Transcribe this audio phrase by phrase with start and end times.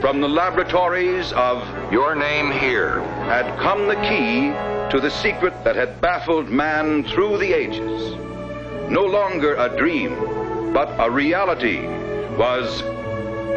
[0.00, 3.00] From the laboratories of Your name here.
[3.24, 4.50] had come the key
[4.90, 8.14] to the secret that had baffled man through the ages.
[8.90, 10.14] No longer a dream,
[10.74, 11.80] but a reality
[12.36, 12.82] was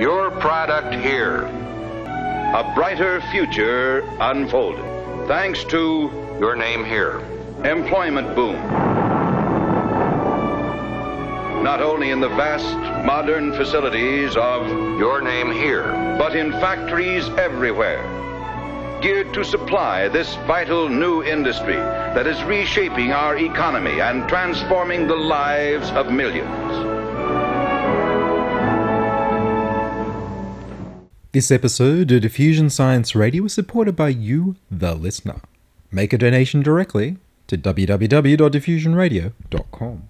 [0.02, 1.44] Your product here.
[1.44, 4.86] a brighter future unfolded.
[5.28, 6.10] Thanks to
[6.40, 7.20] Your name here.
[7.66, 8.56] employment boom.
[11.64, 15.88] Not only in the vast modern facilities of, Your name here.
[16.20, 18.04] but in factories everywhere,
[19.02, 25.16] geared to supply this vital new industry that is reshaping our economy and transforming the
[25.16, 26.50] lives of millions.
[31.32, 35.40] This episode of Diffusion Science Radio is supported by you, the listener.
[35.92, 37.16] Make a donation directly
[37.48, 40.10] to www.diffusionradio.com.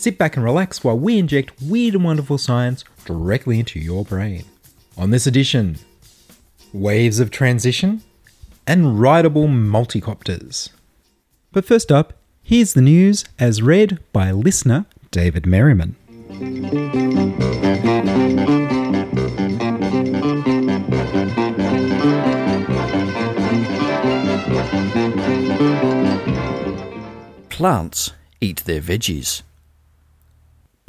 [0.00, 4.46] Sit back and relax while we inject weird and wonderful science directly into your brain.
[4.96, 5.76] On this edition,
[6.72, 8.00] waves of transition
[8.66, 10.70] and rideable multicopters.
[11.52, 15.96] But first up, here's the news as read by listener David Merriman.
[27.50, 29.42] Plants eat their veggies.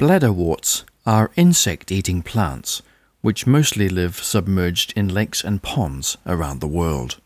[0.02, 2.82] Bladderworts are insect eating plants
[3.20, 7.20] which mostly live submerged in lakes and ponds around the world.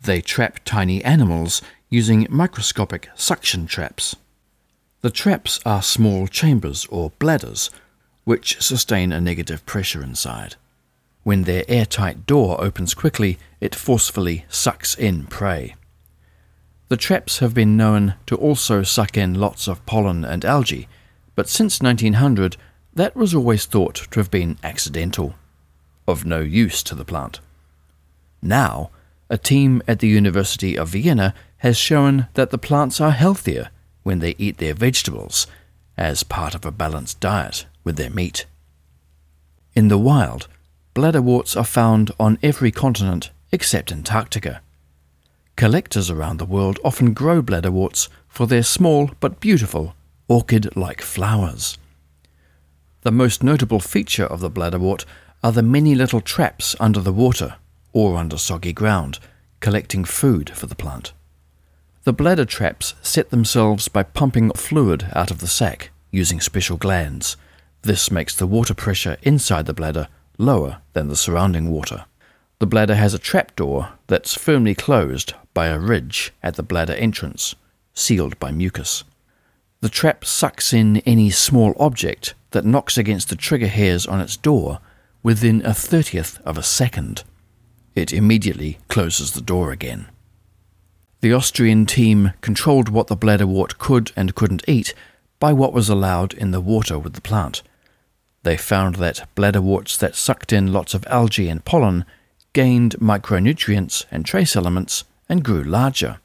[0.00, 4.16] They trap tiny animals using microscopic suction traps.
[5.02, 7.70] The traps are small chambers or bladders
[8.24, 10.56] which sustain a negative pressure inside.
[11.22, 15.76] When their airtight door opens quickly, it forcefully sucks in prey.
[16.88, 20.88] The traps have been known to also suck in lots of pollen and algae,
[21.34, 22.56] but since 1900,
[22.94, 25.34] that was always thought to have been accidental,
[26.06, 27.40] of no use to the plant.
[28.42, 28.90] Now,
[29.30, 33.70] a team at the University of Vienna has shown that the plants are healthier
[34.02, 35.46] when they eat their vegetables,
[35.96, 38.46] as part of a balanced diet with their meat.
[39.74, 40.48] In the wild,
[40.94, 44.60] bladderworts are found on every continent except Antarctica.
[45.56, 49.94] Collectors around the world often grow bladderworts for their small but beautiful
[50.32, 51.76] orchid like flowers.
[53.02, 55.04] The most notable feature of the bladderwort
[55.44, 57.56] are the many little traps under the water
[57.92, 59.18] or under soggy ground,
[59.60, 61.12] collecting food for the plant.
[62.04, 67.36] The bladder traps set themselves by pumping fluid out of the sac using special glands.
[67.82, 72.06] This makes the water pressure inside the bladder lower than the surrounding water.
[72.58, 77.54] The bladder has a trapdoor that's firmly closed by a ridge at the bladder entrance,
[77.92, 79.04] sealed by mucus.
[79.82, 84.36] The trap sucks in any small object that knocks against the trigger hairs on its
[84.36, 84.78] door
[85.24, 87.24] within a thirtieth of a second.
[87.96, 90.06] It immediately closes the door again.
[91.20, 94.94] The Austrian team controlled what the bladderwort could and couldn't eat
[95.40, 97.64] by what was allowed in the water with the plant.
[98.44, 102.04] They found that bladderworts that sucked in lots of algae and pollen
[102.52, 106.20] gained micronutrients and trace elements and grew larger.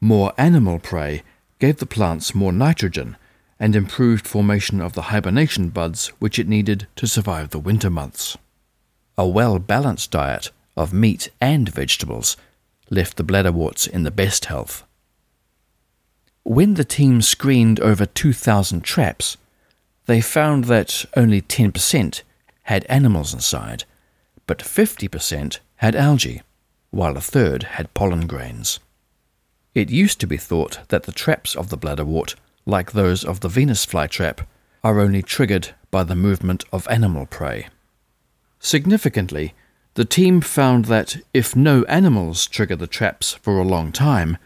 [0.00, 1.22] More animal prey
[1.60, 3.16] gave the plants more nitrogen
[3.60, 8.36] and improved formation of the hibernation buds which it needed to survive the winter months.
[9.16, 12.38] A well balanced diet of meat and vegetables
[12.88, 14.82] left the bladderworts in the best health.
[16.42, 19.36] When the team screened over 2,000 traps,
[20.06, 22.22] they found that only 10%
[22.62, 23.84] had animals inside,
[24.46, 26.42] but 50% had algae,
[26.90, 28.80] while a third had pollen grains.
[29.74, 32.34] It used to be thought that the traps of the bladderwort,
[32.66, 34.40] like those of the Venus flytrap,
[34.82, 37.68] are only triggered by the movement of animal prey.
[38.58, 39.54] Significantly,
[39.94, 44.38] the team found that if no animals trigger the traps for a long time,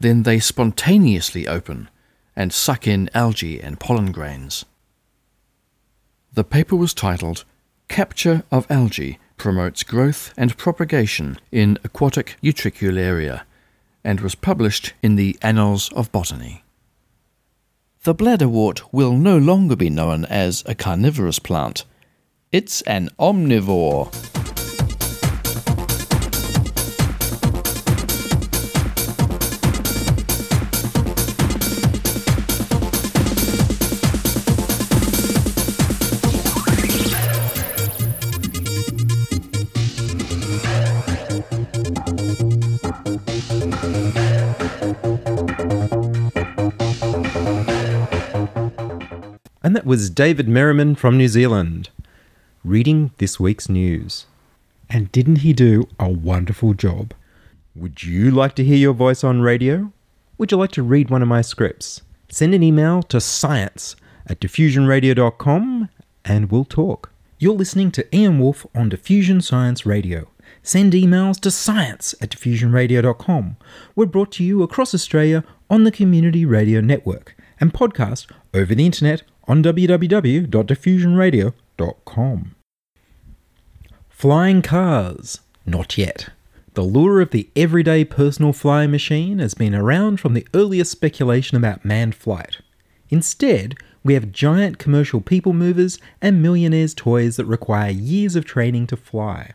[0.00, 1.88] then they spontaneously open
[2.34, 4.64] and suck in algae and pollen grains.
[6.34, 7.44] The paper was titled
[7.88, 13.42] Capture of Algae Promotes Growth and Propagation in Aquatic Utricularia
[14.06, 16.62] and was published in the Annals of Botany.
[18.04, 21.84] the bladderwort will no longer be known as a carnivorous plant.
[22.52, 24.06] It's an omnivore.
[49.76, 51.90] That was David Merriman from New Zealand
[52.64, 54.24] reading this week's news.
[54.88, 57.12] And didn't he do a wonderful job?
[57.74, 59.92] Would you like to hear your voice on radio?
[60.38, 62.00] Would you like to read one of my scripts?
[62.30, 63.96] Send an email to science
[64.26, 65.90] at diffusionradio.com
[66.24, 67.12] and we'll talk.
[67.38, 70.28] You're listening to Ian Wolfe on Diffusion Science Radio.
[70.62, 73.58] Send emails to science at diffusionradio.com.
[73.94, 78.86] We're brought to you across Australia on the Community Radio Network and podcast over the
[78.86, 82.54] internet on www.diffusionradio.com.
[84.08, 85.40] Flying cars.
[85.66, 86.30] Not yet.
[86.72, 91.56] The lure of the everyday personal flying machine has been around from the earliest speculation
[91.56, 92.58] about manned flight.
[93.10, 98.86] Instead, we have giant commercial people movers and millionaires' toys that require years of training
[98.86, 99.52] to fly.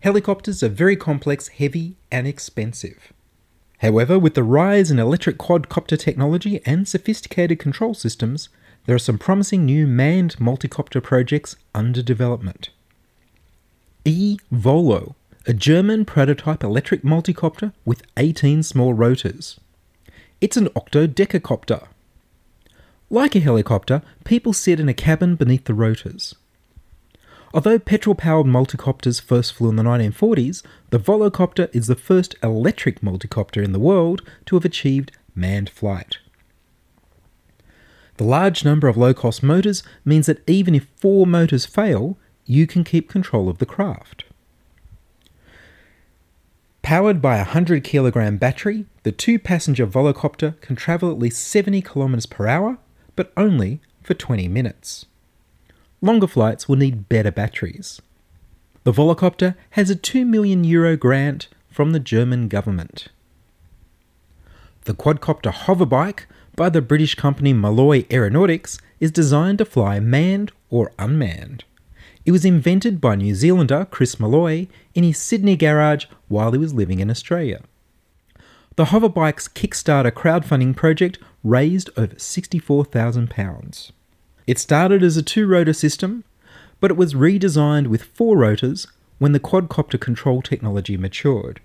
[0.00, 3.13] Helicopters are very complex, heavy, and expensive.
[3.84, 8.48] However, with the rise in electric quadcopter technology and sophisticated control systems,
[8.86, 12.70] there are some promising new manned multicopter projects under development.
[14.06, 15.16] E-Volo,
[15.46, 19.60] a German prototype electric multicopter with 18 small rotors.
[20.40, 21.86] It's an octodecacopter.
[23.10, 26.34] Like a helicopter, people sit in a cabin beneath the rotors.
[27.54, 33.00] Although petrol powered multicopters first flew in the 1940s, the Volocopter is the first electric
[33.00, 36.18] multicopter in the world to have achieved manned flight.
[38.16, 42.66] The large number of low cost motors means that even if four motors fail, you
[42.66, 44.24] can keep control of the craft.
[46.82, 51.82] Powered by a 100 kilogram battery, the two passenger Volocopter can travel at least 70
[51.82, 52.78] kilometers per hour,
[53.14, 55.06] but only for 20 minutes.
[56.04, 58.02] Longer flights will need better batteries.
[58.82, 63.08] The Volocopter has a 2 million euro grant from the German government.
[64.82, 70.92] The quadcopter hoverbike by the British company Malloy Aeronautics is designed to fly manned or
[70.98, 71.64] unmanned.
[72.26, 76.74] It was invented by New Zealander Chris Malloy in his Sydney garage while he was
[76.74, 77.62] living in Australia.
[78.76, 83.92] The hoverbike's Kickstarter crowdfunding project raised over £64,000.
[84.46, 86.24] It started as a two rotor system,
[86.80, 88.86] but it was redesigned with four rotors
[89.18, 91.60] when the quadcopter control technology matured.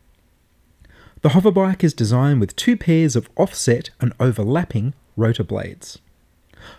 [1.21, 5.99] The hoverbike is designed with two pairs of offset and overlapping rotor blades.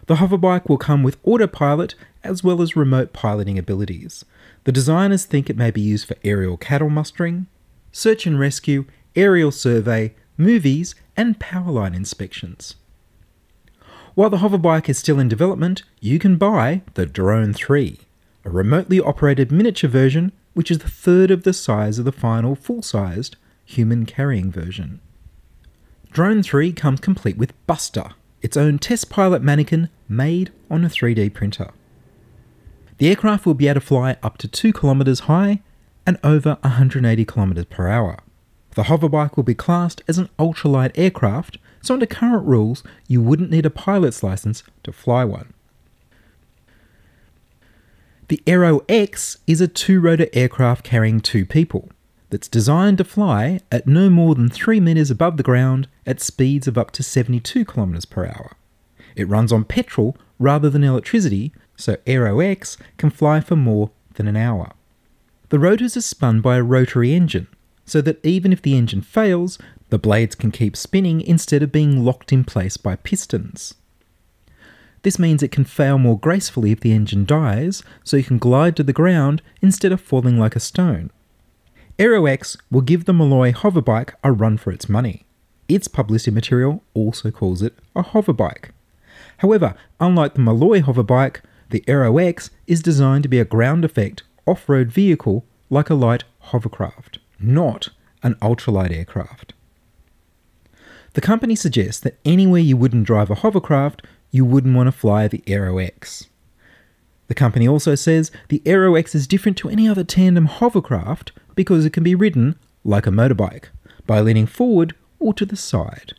[0.07, 1.95] The hoverbike will come with autopilot
[2.25, 4.25] as well as remote piloting abilities.
[4.65, 7.47] The designers think it may be used for aerial cattle mustering,
[7.93, 8.87] search and rescue,
[9.17, 12.77] aerial survey, movies, and power line inspections.
[14.21, 18.01] While the hoverbike is still in development, you can buy the Drone 3,
[18.45, 22.55] a remotely operated miniature version which is the third of the size of the final
[22.55, 25.01] full sized human carrying version.
[26.13, 28.11] Drone 3 comes complete with Buster,
[28.43, 31.71] its own test pilot mannequin made on a 3D printer.
[32.99, 35.63] The aircraft will be able to fly up to 2 kilometers high
[36.05, 38.19] and over 180 kilometers per hour.
[38.75, 43.51] The hoverbike will be classed as an ultralight aircraft, so under current rules, you wouldn't
[43.51, 45.53] need a pilot's license to fly one.
[48.29, 51.89] The Aero X is a two rotor aircraft carrying two people
[52.31, 56.69] that's designed to fly at no more than 3 meters above the ground at speeds
[56.69, 58.53] of up to 72 kilometers per hour.
[59.17, 64.29] It runs on petrol rather than electricity, so Aero X can fly for more than
[64.29, 64.71] an hour.
[65.49, 67.49] The rotors are spun by a rotary engine,
[67.85, 69.59] so that even if the engine fails,
[69.91, 73.75] the blades can keep spinning instead of being locked in place by pistons.
[75.03, 78.77] This means it can fail more gracefully if the engine dies, so you can glide
[78.77, 81.11] to the ground instead of falling like a stone.
[81.99, 85.25] AeroX will give the Malloy hoverbike a run for its money.
[85.69, 88.71] Its publicity material also calls it a hoverbike.
[89.39, 94.69] However, unlike the Malloy hoverbike, the AeroX is designed to be a ground effect off
[94.69, 97.91] road vehicle like a light hovercraft, not
[98.23, 99.55] an ultralight aircraft.
[101.15, 105.27] The company suggests that anywhere you wouldn't drive a hovercraft, you wouldn't want to fly
[105.27, 106.29] the Aero X.
[107.29, 111.85] The company also says the Aero X is different to any other tandem hovercraft because
[111.85, 113.67] it can be ridden like a motorbike
[114.07, 116.15] by leaning forward or to the side.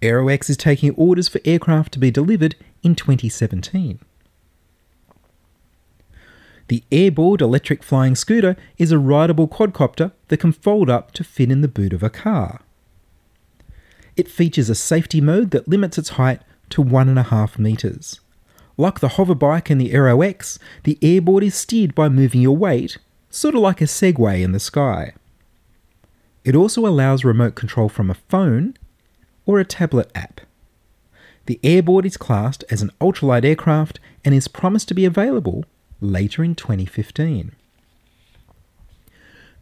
[0.00, 3.98] AeroX is taking orders for aircraft to be delivered in 2017.
[6.68, 11.50] The Airboard electric flying scooter is a rideable quadcopter that can fold up to fit
[11.50, 12.60] in the boot of a car.
[14.18, 18.18] It features a safety mode that limits its height to 1.5 metres.
[18.76, 22.56] Like the hover bike and the Aero X, the airboard is steered by moving your
[22.56, 22.98] weight,
[23.30, 25.12] sort of like a Segway in the sky.
[26.44, 28.76] It also allows remote control from a phone
[29.46, 30.40] or a tablet app.
[31.46, 35.64] The airboard is classed as an ultralight aircraft and is promised to be available
[36.00, 37.52] later in 2015.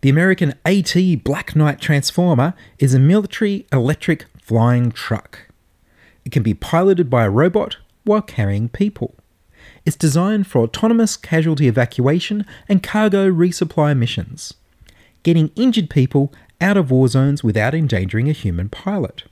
[0.00, 0.94] The American AT
[1.24, 5.40] Black Knight Transformer is a military electric flying truck.
[6.24, 9.16] It can be piloted by a robot while carrying people.
[9.84, 14.54] It's designed for autonomous casualty evacuation and cargo resupply missions,
[15.24, 19.24] getting injured people out of war zones without endangering a human pilot.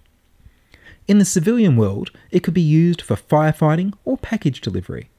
[1.06, 5.10] In the civilian world, it could be used for firefighting or package delivery.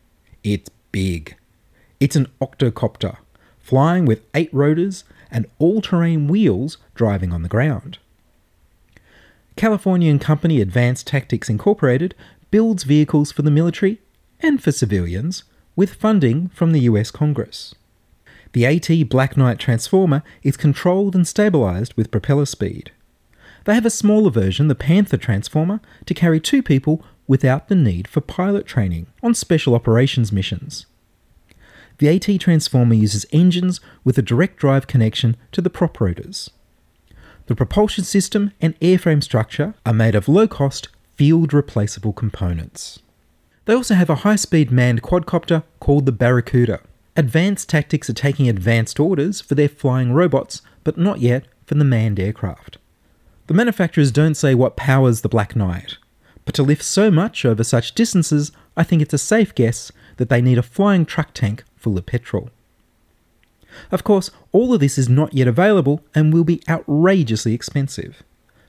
[0.44, 1.38] It's big.
[2.02, 3.16] It's an octocopter,
[3.60, 7.98] flying with eight rotors and all terrain wheels driving on the ground.
[9.56, 12.14] Californian company Advanced Tactics Incorporated
[12.52, 14.02] builds vehicles for the military
[14.42, 15.44] and for civilians
[15.78, 17.74] with funding from the US Congress.
[18.52, 22.92] The AT Black Knight Transformer is controlled and stabilized with propeller speed.
[23.64, 28.08] They have a smaller version, the Panther Transformer, to carry two people without the need
[28.08, 30.86] for pilot training on special operations missions.
[31.98, 36.52] The AT Transformer uses engines with a direct drive connection to the prop rotors.
[37.48, 43.00] The propulsion system and airframe structure are made of low cost, field replaceable components.
[43.66, 46.82] They also have a high speed manned quadcopter called the Barracuda.
[47.16, 51.84] Advanced Tactics are taking advanced orders for their flying robots, but not yet for the
[51.84, 52.78] manned aircraft.
[53.48, 55.98] The manufacturers don't say what powers the Black Knight,
[56.46, 60.30] but to lift so much over such distances, I think it's a safe guess that
[60.30, 62.50] they need a flying truck tank full of petrol.
[63.92, 68.24] Of course, all of this is not yet available and will be outrageously expensive.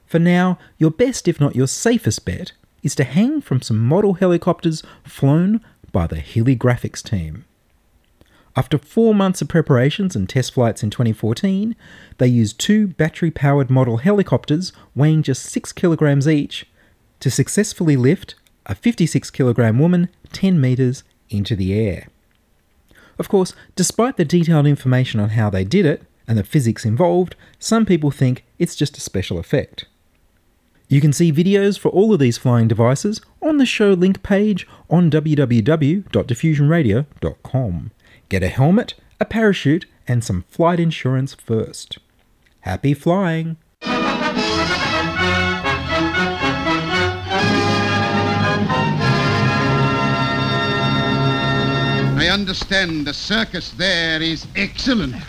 [0.06, 4.14] For now, your best, if not your safest bet, is to hang from some model
[4.14, 5.60] helicopters flown
[5.92, 7.44] by the Hilly Graphics team.
[8.54, 11.76] After four months of preparations and test flights in 2014,
[12.16, 16.66] they used two battery powered model helicopters weighing just 6 kilograms each
[17.20, 18.34] to successfully lift
[18.64, 22.08] a 56 kilogram woman 10 metres into the air.
[23.18, 27.34] Of course, despite the detailed information on how they did it and the physics involved,
[27.58, 29.86] some people think it's just a special effect.
[30.88, 34.68] You can see videos for all of these flying devices on the show link page
[34.88, 37.90] on www.diffusionradio.com.
[38.28, 41.98] Get a helmet, a parachute, and some flight insurance first.
[42.60, 43.56] Happy flying!
[52.26, 55.12] I understand the circus there is excellent.
[55.12, 55.20] Now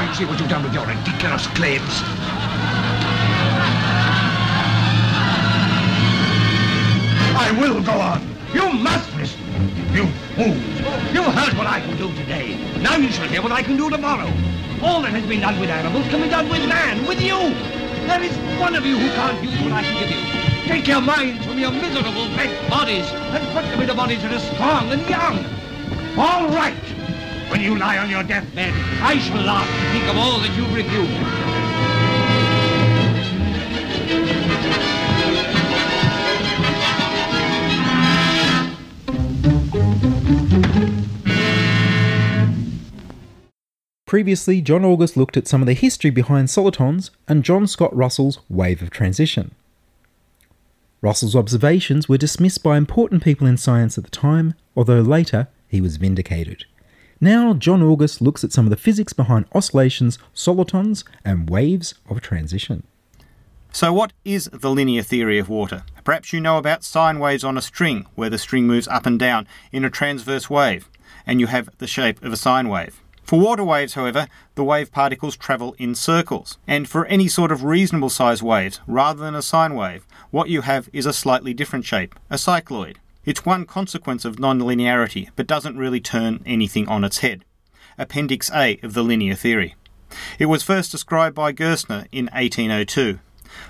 [0.00, 2.00] you see what you've done with your ridiculous claims.
[7.36, 8.26] I will go on.
[8.54, 9.42] You must listen.
[9.92, 10.56] You fools.
[11.12, 12.56] You heard what I can do today.
[12.80, 14.32] Now you shall hear what I can do tomorrow.
[14.82, 17.77] All that has been done with animals can be done with man, with you.
[18.08, 20.64] There is one of you who can't use what I can give you.
[20.66, 24.54] Take your minds from your miserable bent bodies and put them into bodies that are
[24.54, 25.44] strong and young.
[26.16, 26.74] All right.
[27.50, 28.72] When you lie on your deathbed,
[29.02, 31.57] I shall laugh to think of all that you've refused.
[44.08, 48.38] Previously, John August looked at some of the history behind solitons and John Scott Russell's
[48.48, 49.54] wave of transition.
[51.02, 55.82] Russell's observations were dismissed by important people in science at the time, although later he
[55.82, 56.64] was vindicated.
[57.20, 62.22] Now, John August looks at some of the physics behind oscillations, solitons, and waves of
[62.22, 62.84] transition.
[63.72, 65.82] So, what is the linear theory of water?
[66.02, 69.18] Perhaps you know about sine waves on a string, where the string moves up and
[69.18, 70.88] down in a transverse wave,
[71.26, 73.02] and you have the shape of a sine wave.
[73.28, 76.56] For water waves, however, the wave particles travel in circles.
[76.66, 80.62] And for any sort of reasonable size waves, rather than a sine wave, what you
[80.62, 82.96] have is a slightly different shape, a cycloid.
[83.26, 87.44] It's one consequence of nonlinearity, but doesn't really turn anything on its head.
[87.98, 89.74] Appendix A of the linear theory.
[90.38, 93.18] It was first described by Gerstner in 1802.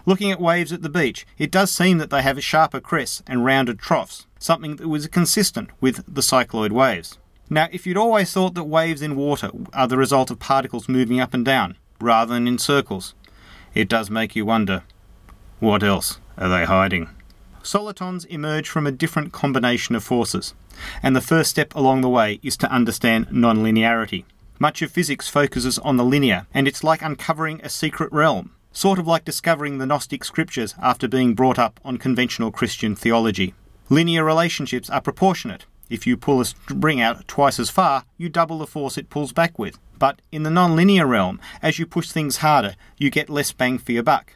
[0.06, 3.24] Looking at waves at the beach, it does seem that they have a sharper crests
[3.26, 7.18] and rounded troughs, something that was consistent with the cycloid waves.
[7.50, 11.18] Now, if you'd always thought that waves in water are the result of particles moving
[11.18, 13.14] up and down, rather than in circles,
[13.74, 14.82] it does make you wonder
[15.60, 17.08] what else are they hiding?
[17.62, 20.54] Solitons emerge from a different combination of forces,
[21.02, 24.24] and the first step along the way is to understand nonlinearity.
[24.58, 28.98] Much of physics focuses on the linear, and it's like uncovering a secret realm, sort
[28.98, 33.54] of like discovering the Gnostic scriptures after being brought up on conventional Christian theology.
[33.88, 35.64] Linear relationships are proportionate.
[35.90, 39.32] If you pull a spring out twice as far, you double the force it pulls
[39.32, 39.78] back with.
[39.98, 43.92] But in the non-linear realm, as you push things harder, you get less bang for
[43.92, 44.34] your buck.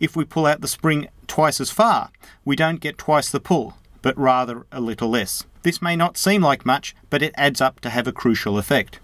[0.00, 2.10] If we pull out the spring twice as far,
[2.44, 5.44] we don't get twice the pull, but rather a little less.
[5.62, 9.00] This may not seem like much, but it adds up to have a crucial effect.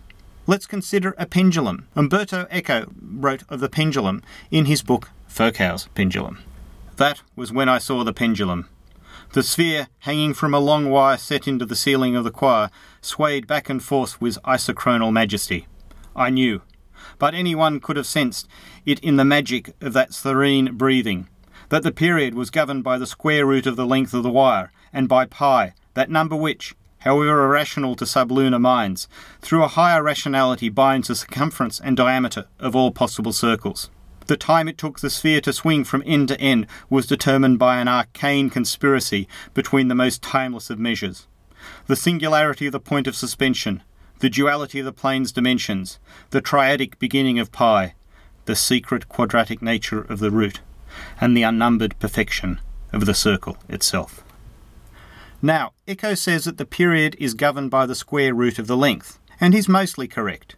[0.46, 1.88] Let's consider a pendulum.
[1.96, 6.38] Umberto Eco wrote of the pendulum in his book Foucault's Pendulum.
[6.96, 8.68] That was when I saw the pendulum.
[9.32, 12.68] The sphere, hanging from a long wire set into the ceiling of the choir,
[13.00, 15.66] swayed back and forth with isochronal majesty.
[16.14, 16.60] I knew,
[17.18, 18.46] but anyone could have sensed
[18.84, 21.28] it in the magic of that serene breathing,
[21.70, 24.70] that the period was governed by the square root of the length of the wire,
[24.92, 29.08] and by pi, that number which, however irrational to sublunar minds,
[29.40, 33.88] through a higher rationality binds the circumference and diameter of all possible circles.
[34.26, 37.78] The time it took the sphere to swing from end to end was determined by
[37.78, 41.26] an arcane conspiracy between the most timeless of measures.
[41.86, 43.82] The singularity of the point of suspension,
[44.20, 45.98] the duality of the plane's dimensions,
[46.30, 47.94] the triadic beginning of pi,
[48.44, 50.60] the secret quadratic nature of the root,
[51.20, 52.60] and the unnumbered perfection
[52.92, 54.22] of the circle itself.
[55.40, 59.18] Now, Eco says that the period is governed by the square root of the length,
[59.40, 60.54] and he's mostly correct.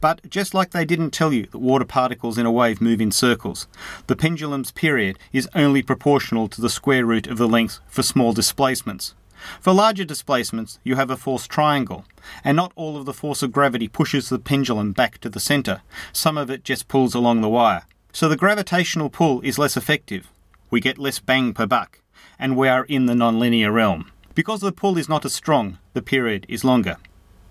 [0.00, 3.10] But just like they didn't tell you that water particles in a wave move in
[3.10, 3.66] circles,
[4.06, 8.32] the pendulum's period is only proportional to the square root of the length for small
[8.32, 9.14] displacements.
[9.60, 12.04] For larger displacements, you have a force triangle,
[12.44, 15.82] and not all of the force of gravity pushes the pendulum back to the centre.
[16.12, 17.86] Some of it just pulls along the wire.
[18.12, 20.30] So the gravitational pull is less effective.
[20.70, 22.00] We get less bang per buck,
[22.38, 24.10] and we are in the nonlinear realm.
[24.34, 26.96] Because the pull is not as strong, the period is longer.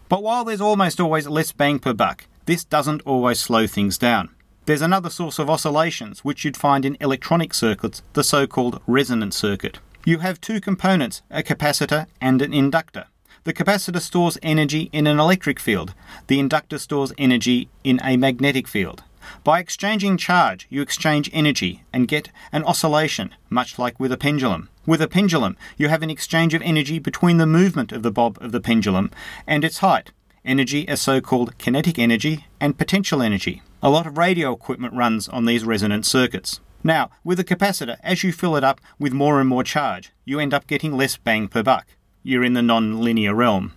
[0.09, 4.29] But while there's almost always less bang per buck, this doesn't always slow things down.
[4.65, 9.37] There's another source of oscillations which you'd find in electronic circuits, the so called resonance
[9.37, 9.79] circuit.
[10.05, 13.05] You have two components, a capacitor and an inductor.
[13.43, 15.93] The capacitor stores energy in an electric field,
[16.27, 19.03] the inductor stores energy in a magnetic field.
[19.43, 24.69] By exchanging charge, you exchange energy and get an oscillation, much like with a pendulum.
[24.85, 28.37] With a pendulum, you have an exchange of energy between the movement of the bob
[28.41, 29.11] of the pendulum
[29.45, 30.11] and its height.
[30.45, 33.61] Energy is so called kinetic energy and potential energy.
[33.83, 36.59] A lot of radio equipment runs on these resonance circuits.
[36.83, 40.39] Now, with a capacitor, as you fill it up with more and more charge, you
[40.39, 41.87] end up getting less bang per buck.
[42.23, 43.73] You're in the non linear realm.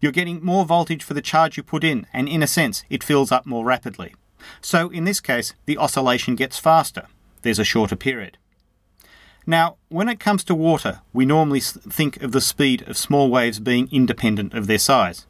[0.00, 3.02] You're getting more voltage for the charge you put in, and in a sense, it
[3.02, 4.14] fills up more rapidly.
[4.60, 7.06] So, in this case, the oscillation gets faster.
[7.42, 8.38] There's a shorter period.
[9.46, 13.60] Now, when it comes to water, we normally think of the speed of small waves
[13.60, 15.26] being independent of their size.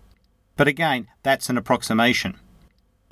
[0.56, 2.36] But again, that's an approximation.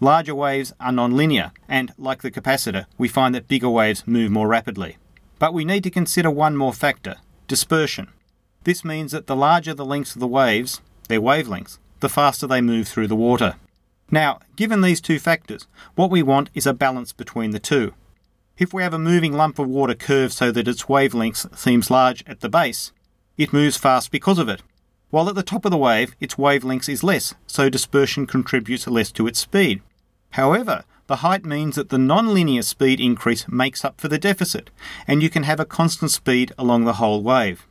[0.00, 4.48] Larger waves are nonlinear, and like the capacitor, we find that bigger waves move more
[4.48, 4.96] rapidly.
[5.38, 8.08] But we need to consider one more factor dispersion.
[8.64, 12.60] This means that the larger the lengths of the waves, their wavelengths, the faster they
[12.60, 13.54] move through the water.
[14.10, 17.94] Now, given these two factors, what we want is a balance between the two.
[18.56, 22.22] If we have a moving lump of water curved so that its wavelength seems large
[22.26, 22.92] at the base,
[23.36, 24.62] it moves fast because of it,
[25.10, 29.12] while at the top of the wave its wavelength is less, so dispersion contributes less
[29.12, 29.82] to its speed.
[30.30, 34.70] However, the height means that the nonlinear speed increase makes up for the deficit,
[35.06, 37.66] and you can have a constant speed along the whole wave.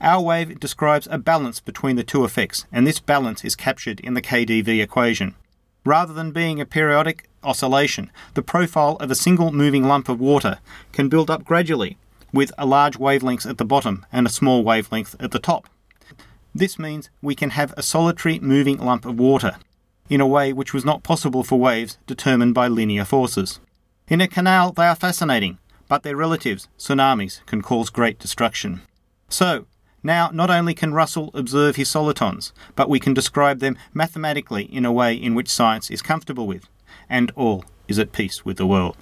[0.00, 4.14] Our wave describes a balance between the two effects, and this balance is captured in
[4.14, 5.34] the KdV equation.
[5.88, 10.58] Rather than being a periodic oscillation, the profile of a single moving lump of water
[10.92, 11.96] can build up gradually,
[12.30, 15.66] with a large wavelength at the bottom and a small wavelength at the top.
[16.54, 19.56] This means we can have a solitary moving lump of water,
[20.10, 23.58] in a way which was not possible for waves determined by linear forces.
[24.08, 25.56] In a canal, they are fascinating,
[25.88, 28.82] but their relatives, tsunamis, can cause great destruction.
[29.30, 29.64] So,
[30.08, 34.84] now not only can Russell observe his solitons, but we can describe them mathematically in
[34.84, 36.68] a way in which science is comfortable with,
[37.08, 38.96] and all is at peace with the world.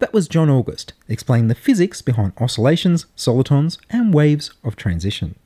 [0.00, 5.36] That was John August explaining the physics behind oscillations, solitons, and waves of transition.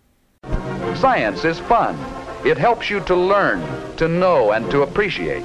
[0.97, 1.97] Science is fun.
[2.45, 3.61] It helps you to learn,
[3.97, 5.45] to know, and to appreciate.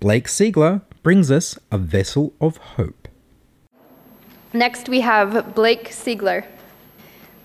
[0.00, 3.08] Blake Siegler brings us a vessel of hope.
[4.52, 6.46] Next, we have Blake Siegler.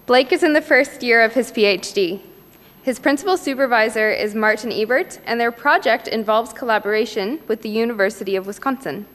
[0.05, 2.21] Blake is in the first year of his PhD.
[2.83, 8.45] His principal supervisor is Martin Ebert, and their project involves collaboration with the University of
[8.45, 9.07] Wisconsin.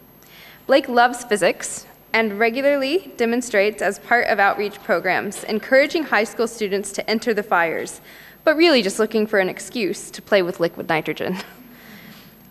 [0.67, 6.91] Blake loves physics and regularly demonstrates as part of outreach programs, encouraging high school students
[6.91, 8.01] to enter the fires,
[8.43, 11.39] but really just looking for an excuse to play with liquid nitrogen.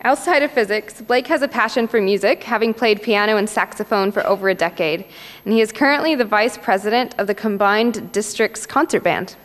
[0.04, 4.26] Outside of physics, Blake has a passion for music, having played piano and saxophone for
[4.28, 5.06] over a decade,
[5.44, 9.36] and he is currently the vice president of the Combined Districts Concert Band.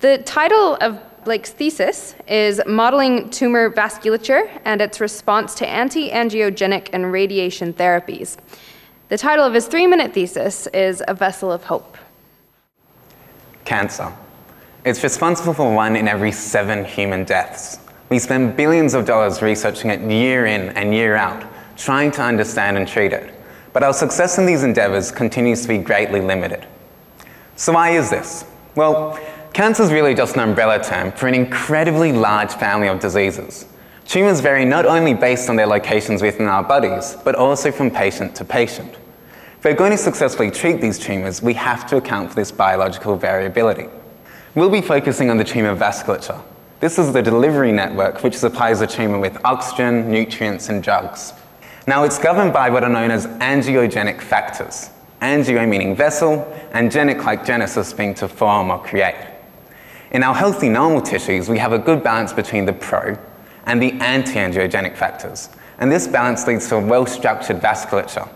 [0.00, 6.90] The title of Blake's thesis is Modeling Tumor Vasculature and its Response to Anti Angiogenic
[6.92, 8.36] and Radiation Therapies.
[9.08, 11.96] The title of his three minute thesis is A Vessel of Hope.
[13.64, 14.12] Cancer.
[14.84, 17.80] It's responsible for one in every seven human deaths.
[18.08, 21.44] We spend billions of dollars researching it year in and year out,
[21.76, 23.34] trying to understand and treat it.
[23.72, 26.64] But our success in these endeavors continues to be greatly limited.
[27.56, 28.44] So, why is this?
[28.76, 29.18] Well,
[29.52, 33.66] cancer is really just an umbrella term for an incredibly large family of diseases.
[34.04, 38.36] Tumours vary not only based on their locations within our bodies, but also from patient
[38.36, 38.94] to patient.
[39.58, 43.16] If we're going to successfully treat these tumours, we have to account for this biological
[43.16, 43.88] variability.
[44.54, 46.40] We'll be focusing on the tumour vasculature.
[46.78, 51.32] This is the delivery network which supplies the tumour with oxygen, nutrients, and drugs.
[51.86, 54.90] Now, it's governed by what are known as angiogenic factors.
[55.22, 59.16] Angio meaning vessel, and genic like genesis being to form or create.
[60.10, 63.16] In our healthy normal tissues, we have a good balance between the pro
[63.64, 68.28] and the anti-angiogenic factors, and this balance leads to a well-structured vasculature.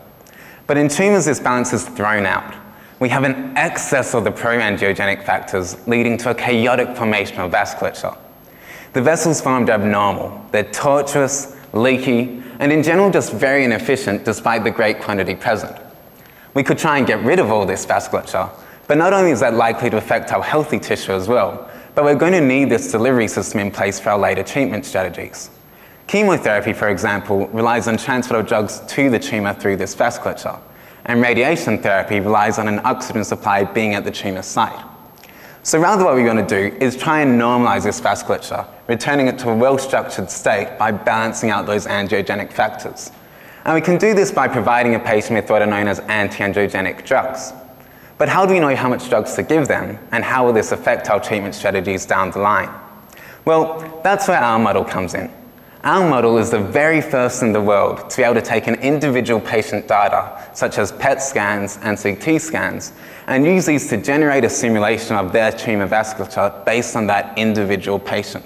[0.66, 2.54] But in tumours, this balance is thrown out.
[3.00, 8.16] We have an excess of the pro-angiogenic factors, leading to a chaotic formation of vasculature.
[8.92, 10.44] The vessels formed are abnormal.
[10.50, 15.76] They're tortuous, leaky, and in general just very inefficient despite the great quantity present.
[16.54, 18.50] We could try and get rid of all this vasculature,
[18.88, 22.16] but not only is that likely to affect our healthy tissue as well, but we're
[22.16, 25.50] going to need this delivery system in place for our later treatment strategies.
[26.08, 30.58] Chemotherapy, for example, relies on transport of drugs to the tumour through this vasculature,
[31.04, 34.89] and radiation therapy relies on an oxygen supply being at the tumour site.
[35.62, 39.38] So rather what we're going to do is try and normalize this vasculature, returning it
[39.40, 43.12] to a well-structured state by balancing out those angiogenic factors.
[43.66, 47.04] And we can do this by providing a patient with what are known as anti-angiogenic
[47.04, 47.52] drugs.
[48.16, 50.72] But how do we know how much drugs to give them, and how will this
[50.72, 52.70] affect our treatment strategies down the line?
[53.44, 55.30] Well, that's where our model comes in.
[55.82, 58.74] Our model is the very first in the world to be able to take an
[58.76, 62.92] individual patient data, such as PET scans and CT scans,
[63.26, 67.98] and use these to generate a simulation of their tumour vasculature based on that individual
[67.98, 68.44] patient.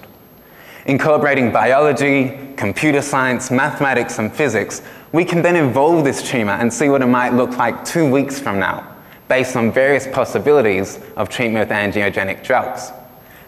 [0.87, 6.89] Incorporating biology, computer science, mathematics, and physics, we can then evolve this tumour and see
[6.89, 8.95] what it might look like two weeks from now
[9.27, 12.93] based on various possibilities of treatment with angiogenic drugs.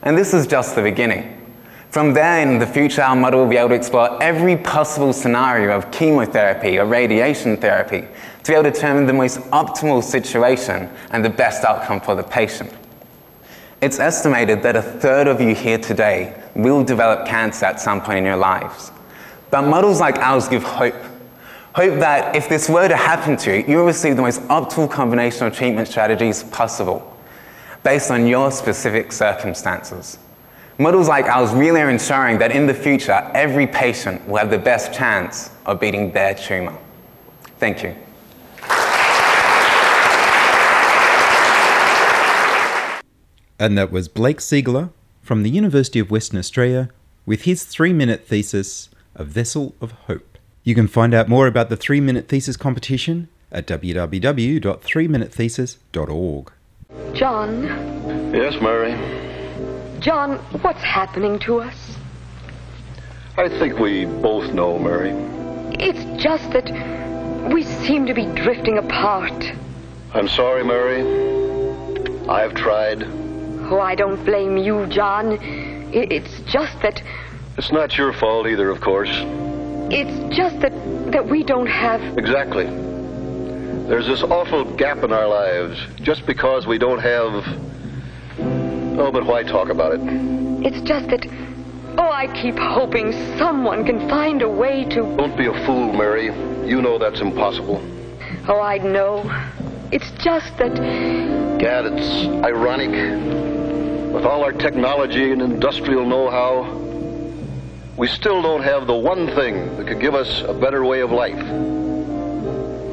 [0.03, 1.36] And this is just the beginning.
[1.97, 5.75] From there in the future, our model will be able to explore every possible scenario
[5.75, 8.03] of chemotherapy or radiation therapy
[8.43, 12.23] to be able to determine the most optimal situation and the best outcome for the
[12.23, 12.71] patient.
[13.81, 18.19] It's estimated that a third of you here today will develop cancer at some point
[18.19, 18.93] in your lives.
[19.51, 21.03] But models like ours give hope
[21.73, 24.91] Hope that if this were to happen to you, you will receive the most optimal
[24.91, 27.17] combination of treatment strategies possible
[27.83, 30.19] based on your specific circumstances.
[30.79, 34.59] Models like ours really are ensuring that in the future, every patient will have the
[34.59, 36.77] best chance of beating their tumour.
[37.59, 37.95] Thank you.
[43.59, 44.91] And that was Blake Siegler
[45.23, 46.91] from the University of Western Australia
[47.25, 50.37] with his three minute thesis, A Vessel of Hope.
[50.63, 56.53] You can find out more about the 3 Minute Thesis competition at www.3minutethesis.org.
[57.15, 57.63] John,
[58.35, 59.36] Yes, Mary.
[60.07, 61.97] John, what's happening to us?
[63.37, 65.11] I think we both know, Mary.
[65.81, 69.53] It's just that we seem to be drifting apart.
[70.15, 71.01] I'm sorry, Mary.
[72.29, 73.03] I've tried.
[73.03, 75.39] Oh, I don't blame you, John.
[75.93, 77.03] It's just that
[77.59, 79.11] It's not your fault either, of course.
[79.91, 80.73] it's just that
[81.11, 82.67] that we don't have Exactly.
[82.67, 87.76] There's this awful gap in our lives just because we don't have.
[88.99, 90.01] Oh, but why talk about it?
[90.67, 91.27] it's just that
[91.99, 96.27] oh, I keep hoping someone can find a way to Don't be a fool, Mary.
[96.69, 97.81] You know that's impossible.
[98.49, 99.23] Oh, I know.
[99.93, 100.75] It's just that
[101.59, 102.91] Gad, it's ironic.
[104.13, 106.63] With all our technology and industrial know how,
[107.97, 111.13] we still don't have the one thing that could give us a better way of
[111.13, 111.39] life.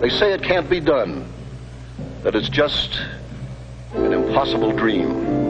[0.01, 1.25] They say it can't be done,
[2.23, 2.99] that it's just
[3.93, 5.42] an impossible dream.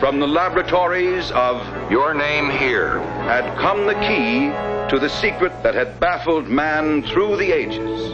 [0.00, 4.48] From the laboratories of Your Name Here had come the key
[4.90, 8.12] to the secret that had baffled man through the ages.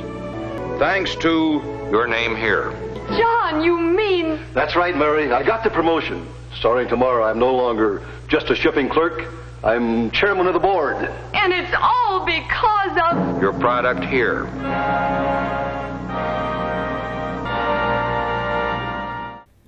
[0.78, 2.70] Thanks to Your Name Here.
[3.18, 5.32] John, you mean That's right, Mary.
[5.32, 6.28] I got the promotion.
[6.54, 9.24] Starting tomorrow, I'm no longer just a shipping clerk.
[9.64, 10.96] I'm chairman of the board.
[11.34, 14.44] and it's all because of Your product here.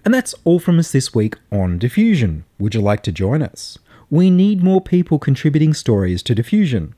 [0.05, 2.45] And that's all from us this week on Diffusion.
[2.59, 3.79] Would you like to join us?
[4.11, 6.95] We need more people contributing stories to Diffusion.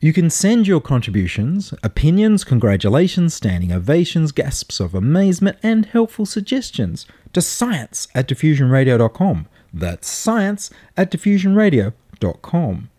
[0.00, 7.06] You can send your contributions, opinions, congratulations, standing ovations, gasps of amazement, and helpful suggestions
[7.32, 9.46] to science at diffusionradio.com.
[9.72, 12.90] That's science at diffusionradio.com.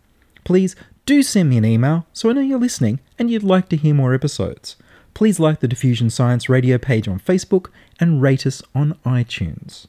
[0.44, 3.76] Please do send me an email so I know you're listening and you'd like to
[3.76, 4.76] hear more episodes.
[5.14, 9.86] Please like the Diffusion Science Radio page on Facebook and rate us on iTunes.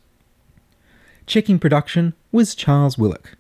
[1.28, 3.38] Checking production was Charles Willock.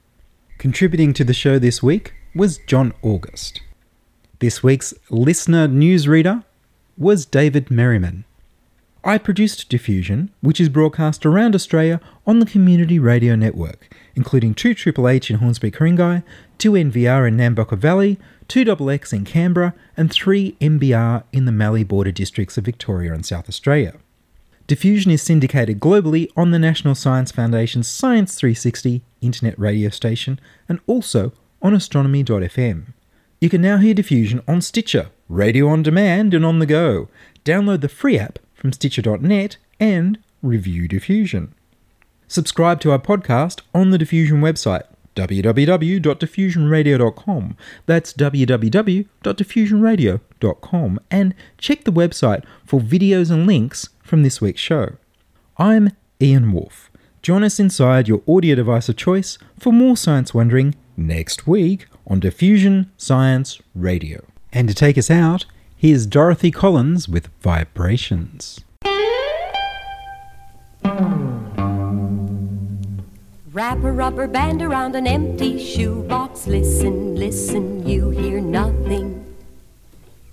[0.59, 3.61] Contributing to the show this week was John August.
[4.39, 6.43] This week's listener newsreader
[6.97, 8.25] was David Merriman.
[9.03, 14.73] I produced Diffusion, which is broadcast around Australia on the Community Radio Network, including 2
[14.73, 16.21] Triple H in Hornsby Ku-ring-gai,
[16.57, 21.85] 2 NVR in Nambucca Valley, 2 XX in Canberra, and 3 MBR in the Mallee
[21.85, 23.95] border districts of Victoria and South Australia.
[24.67, 30.81] Diffusion is syndicated globally on the National Science Foundation's Science 360 internet radio station and
[30.87, 31.31] also
[31.61, 32.87] on astronomy.fm.
[33.39, 37.07] You can now hear Diffusion on Stitcher, radio on demand, and on the go.
[37.45, 41.55] Download the free app from Stitcher.net and review Diffusion.
[42.27, 44.83] Subscribe to our podcast on the Diffusion website,
[45.15, 47.57] www.diffusionradio.com.
[47.85, 50.99] That's www.diffusionradio.com.
[51.09, 54.97] And check the website for videos and links from this week's show.
[55.57, 55.89] I'm
[56.21, 56.91] Ian Wolfe.
[57.21, 62.19] Join us inside your audio device of choice for more science wondering next week on
[62.19, 64.25] Diffusion Science Radio.
[64.53, 65.45] And to take us out,
[65.79, 68.59] here's Dorothy Collins with Vibrations.
[73.53, 76.47] Wrap a rubber band around an empty shoebox.
[76.47, 79.23] Listen, listen, you hear nothing.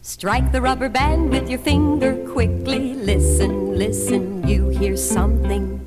[0.03, 2.95] Strike the rubber band with your finger quickly.
[2.95, 5.81] Listen, listen, you hear something.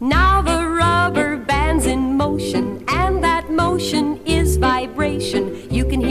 [0.00, 4.37] Now the rubber band's in motion, and that motion is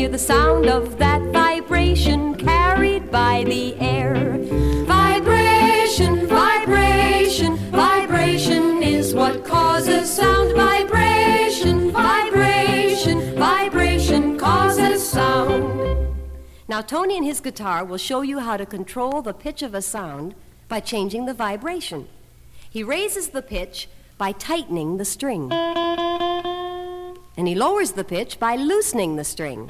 [0.07, 4.37] the sound of that vibration carried by the air.
[4.85, 10.55] Vibration, vibration, vibration is what causes sound.
[10.55, 16.07] Vibration, vibration, vibration causes sound.
[16.69, 19.81] Now, Tony and his guitar will show you how to control the pitch of a
[19.81, 20.35] sound
[20.69, 22.07] by changing the vibration.
[22.69, 25.51] He raises the pitch by tightening the string.
[27.37, 29.69] And he lowers the pitch by loosening the string.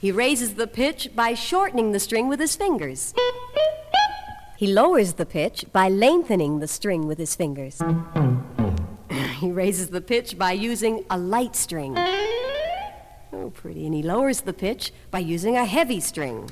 [0.00, 3.12] he raises the pitch by shortening the string with his fingers.
[4.56, 7.82] He lowers the pitch by lengthening the string with his fingers.
[9.40, 11.98] he raises the pitch by using a light string.
[13.32, 13.84] Oh, pretty.
[13.84, 16.48] And he lowers the pitch by using a heavy string.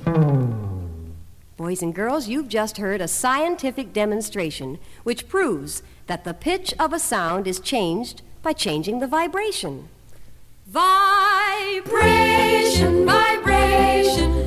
[1.55, 6.91] Boys and girls, you've just heard a scientific demonstration which proves that the pitch of
[6.91, 9.87] a sound is changed by changing the vibration.
[10.67, 11.85] Vibration,
[13.05, 14.40] vibration,